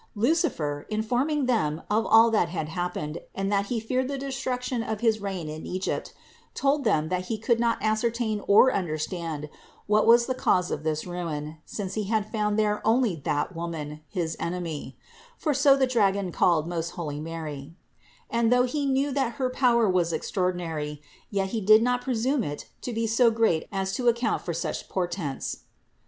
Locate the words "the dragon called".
15.77-16.67